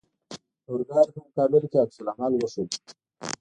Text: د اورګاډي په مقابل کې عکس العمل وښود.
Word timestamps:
د 0.31 0.33
اورګاډي 0.69 1.11
په 1.15 1.19
مقابل 1.25 1.63
کې 1.71 1.77
عکس 1.83 1.97
العمل 1.99 2.33
وښود. 2.35 2.69